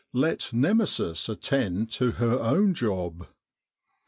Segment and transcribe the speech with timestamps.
[0.13, 3.27] Let Nemesis attend to her own job.